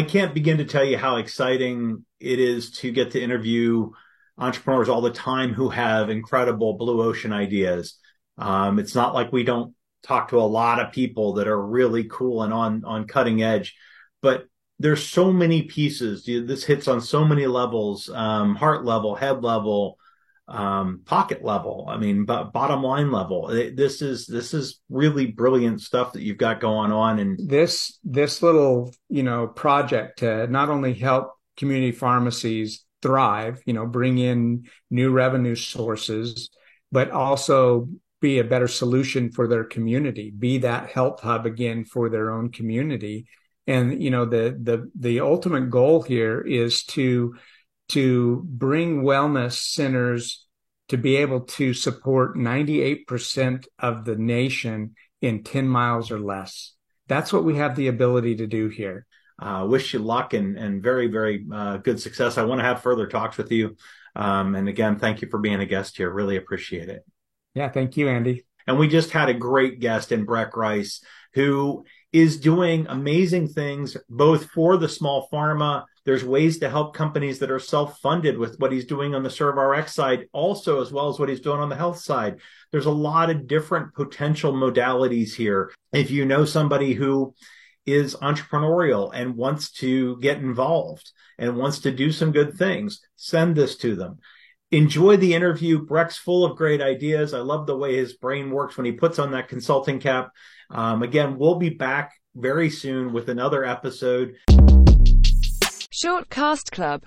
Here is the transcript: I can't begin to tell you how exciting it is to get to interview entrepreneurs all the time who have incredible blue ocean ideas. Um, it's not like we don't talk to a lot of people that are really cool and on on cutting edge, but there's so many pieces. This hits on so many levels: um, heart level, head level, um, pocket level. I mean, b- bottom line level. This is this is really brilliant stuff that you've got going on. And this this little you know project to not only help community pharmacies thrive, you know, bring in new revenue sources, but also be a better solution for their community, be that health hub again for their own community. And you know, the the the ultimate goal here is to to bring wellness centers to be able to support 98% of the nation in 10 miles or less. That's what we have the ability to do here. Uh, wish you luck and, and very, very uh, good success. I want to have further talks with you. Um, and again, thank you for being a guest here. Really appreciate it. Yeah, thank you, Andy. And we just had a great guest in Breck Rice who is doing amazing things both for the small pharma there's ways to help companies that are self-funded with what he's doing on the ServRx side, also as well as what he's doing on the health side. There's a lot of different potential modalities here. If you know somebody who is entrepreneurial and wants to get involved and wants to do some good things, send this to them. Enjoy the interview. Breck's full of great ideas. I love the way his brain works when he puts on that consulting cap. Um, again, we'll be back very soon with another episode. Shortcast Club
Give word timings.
I 0.00 0.02
can't 0.02 0.32
begin 0.32 0.56
to 0.56 0.64
tell 0.64 0.82
you 0.82 0.96
how 0.96 1.16
exciting 1.16 2.06
it 2.20 2.38
is 2.38 2.70
to 2.78 2.90
get 2.90 3.10
to 3.10 3.20
interview 3.20 3.90
entrepreneurs 4.38 4.88
all 4.88 5.02
the 5.02 5.12
time 5.12 5.52
who 5.52 5.68
have 5.68 6.08
incredible 6.08 6.72
blue 6.78 7.02
ocean 7.02 7.34
ideas. 7.34 7.98
Um, 8.38 8.78
it's 8.78 8.94
not 8.94 9.12
like 9.12 9.30
we 9.30 9.44
don't 9.44 9.74
talk 10.02 10.30
to 10.30 10.38
a 10.38 10.52
lot 10.58 10.80
of 10.80 10.92
people 10.92 11.34
that 11.34 11.48
are 11.48 11.62
really 11.62 12.04
cool 12.04 12.42
and 12.44 12.50
on 12.54 12.82
on 12.86 13.08
cutting 13.08 13.42
edge, 13.42 13.76
but 14.22 14.46
there's 14.78 15.06
so 15.06 15.30
many 15.30 15.64
pieces. 15.64 16.24
This 16.24 16.64
hits 16.64 16.88
on 16.88 17.02
so 17.02 17.22
many 17.22 17.46
levels: 17.46 18.08
um, 18.08 18.54
heart 18.54 18.86
level, 18.86 19.14
head 19.14 19.42
level, 19.42 19.98
um, 20.50 21.02
pocket 21.06 21.44
level. 21.44 21.86
I 21.88 21.96
mean, 21.96 22.24
b- 22.24 22.44
bottom 22.52 22.82
line 22.82 23.10
level. 23.12 23.46
This 23.48 24.02
is 24.02 24.26
this 24.26 24.52
is 24.52 24.80
really 24.88 25.26
brilliant 25.26 25.80
stuff 25.80 26.12
that 26.12 26.22
you've 26.22 26.38
got 26.38 26.60
going 26.60 26.92
on. 26.92 27.18
And 27.20 27.38
this 27.48 27.98
this 28.04 28.42
little 28.42 28.92
you 29.08 29.22
know 29.22 29.46
project 29.46 30.18
to 30.18 30.46
not 30.48 30.68
only 30.68 30.94
help 30.94 31.32
community 31.56 31.92
pharmacies 31.92 32.84
thrive, 33.00 33.62
you 33.64 33.72
know, 33.72 33.86
bring 33.86 34.18
in 34.18 34.68
new 34.90 35.10
revenue 35.10 35.54
sources, 35.54 36.50
but 36.92 37.10
also 37.10 37.88
be 38.20 38.38
a 38.38 38.44
better 38.44 38.68
solution 38.68 39.30
for 39.30 39.48
their 39.48 39.64
community, 39.64 40.30
be 40.36 40.58
that 40.58 40.90
health 40.90 41.20
hub 41.20 41.46
again 41.46 41.84
for 41.84 42.10
their 42.10 42.30
own 42.30 42.50
community. 42.50 43.26
And 43.66 44.02
you 44.02 44.10
know, 44.10 44.24
the 44.24 44.58
the 44.60 44.90
the 44.98 45.20
ultimate 45.20 45.70
goal 45.70 46.02
here 46.02 46.40
is 46.40 46.82
to 46.86 47.36
to 47.90 48.42
bring 48.46 49.02
wellness 49.02 49.52
centers 49.52 50.46
to 50.88 50.96
be 50.96 51.16
able 51.16 51.42
to 51.42 51.72
support 51.72 52.36
98% 52.36 53.66
of 53.78 54.04
the 54.04 54.16
nation 54.16 54.94
in 55.20 55.44
10 55.44 55.68
miles 55.68 56.10
or 56.10 56.18
less. 56.18 56.74
That's 57.06 57.32
what 57.32 57.44
we 57.44 57.56
have 57.56 57.76
the 57.76 57.88
ability 57.88 58.36
to 58.36 58.46
do 58.46 58.68
here. 58.68 59.06
Uh, 59.40 59.66
wish 59.68 59.94
you 59.94 60.00
luck 60.00 60.34
and, 60.34 60.58
and 60.58 60.82
very, 60.82 61.06
very 61.06 61.46
uh, 61.52 61.78
good 61.78 62.00
success. 62.00 62.38
I 62.38 62.44
want 62.44 62.60
to 62.60 62.64
have 62.64 62.82
further 62.82 63.06
talks 63.06 63.36
with 63.36 63.50
you. 63.50 63.76
Um, 64.14 64.54
and 64.54 64.68
again, 64.68 64.98
thank 64.98 65.22
you 65.22 65.28
for 65.28 65.38
being 65.38 65.60
a 65.60 65.66
guest 65.66 65.96
here. 65.96 66.10
Really 66.10 66.36
appreciate 66.36 66.88
it. 66.88 67.04
Yeah, 67.54 67.68
thank 67.68 67.96
you, 67.96 68.08
Andy. 68.08 68.44
And 68.66 68.78
we 68.78 68.88
just 68.88 69.10
had 69.10 69.28
a 69.28 69.34
great 69.34 69.80
guest 69.80 70.12
in 70.12 70.24
Breck 70.24 70.56
Rice 70.56 71.02
who 71.34 71.84
is 72.12 72.40
doing 72.40 72.86
amazing 72.88 73.48
things 73.48 73.96
both 74.08 74.50
for 74.50 74.76
the 74.76 74.88
small 74.88 75.28
pharma 75.32 75.84
there's 76.04 76.24
ways 76.24 76.58
to 76.58 76.70
help 76.70 76.94
companies 76.94 77.38
that 77.40 77.50
are 77.50 77.58
self-funded 77.58 78.38
with 78.38 78.58
what 78.58 78.72
he's 78.72 78.86
doing 78.86 79.14
on 79.14 79.22
the 79.22 79.28
ServRx 79.28 79.90
side, 79.90 80.26
also 80.32 80.80
as 80.80 80.90
well 80.90 81.08
as 81.08 81.18
what 81.18 81.28
he's 81.28 81.40
doing 81.40 81.60
on 81.60 81.68
the 81.68 81.76
health 81.76 82.00
side. 82.00 82.40
There's 82.72 82.86
a 82.86 82.90
lot 82.90 83.30
of 83.30 83.46
different 83.46 83.94
potential 83.94 84.52
modalities 84.52 85.34
here. 85.34 85.70
If 85.92 86.10
you 86.10 86.24
know 86.24 86.44
somebody 86.44 86.94
who 86.94 87.34
is 87.84 88.16
entrepreneurial 88.16 89.10
and 89.14 89.36
wants 89.36 89.72
to 89.72 90.18
get 90.20 90.38
involved 90.38 91.10
and 91.38 91.56
wants 91.56 91.80
to 91.80 91.90
do 91.90 92.12
some 92.12 92.32
good 92.32 92.54
things, 92.54 93.00
send 93.16 93.56
this 93.56 93.76
to 93.78 93.94
them. 93.94 94.18
Enjoy 94.72 95.16
the 95.16 95.34
interview. 95.34 95.84
Breck's 95.84 96.16
full 96.16 96.44
of 96.44 96.56
great 96.56 96.80
ideas. 96.80 97.34
I 97.34 97.40
love 97.40 97.66
the 97.66 97.76
way 97.76 97.96
his 97.96 98.12
brain 98.12 98.52
works 98.52 98.76
when 98.76 98.86
he 98.86 98.92
puts 98.92 99.18
on 99.18 99.32
that 99.32 99.48
consulting 99.48 99.98
cap. 99.98 100.30
Um, 100.70 101.02
again, 101.02 101.38
we'll 101.38 101.56
be 101.56 101.70
back 101.70 102.12
very 102.36 102.70
soon 102.70 103.12
with 103.12 103.28
another 103.28 103.64
episode. 103.64 104.36
Shortcast 105.92 106.70
Club 106.70 106.98